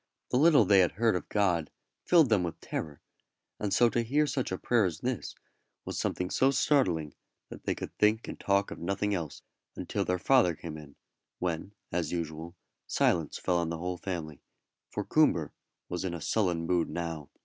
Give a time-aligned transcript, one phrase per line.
[0.31, 1.69] The little they had heard of God
[2.07, 3.01] filled them with terror,
[3.59, 5.35] and so to hear such a prayer as this
[5.85, 7.13] was something so startling
[7.49, 9.43] that they could think and talk of nothing else
[9.75, 10.95] until their father came in,
[11.37, 12.55] when, as usual,
[12.87, 14.41] silence fell on the whole family,
[14.89, 15.51] for Coomber
[15.87, 17.29] was in a sullen mood now.